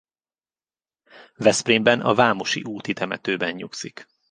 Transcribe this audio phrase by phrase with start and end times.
[1.35, 4.07] Veszprémben a Vámosi úti temetőben nyugszik.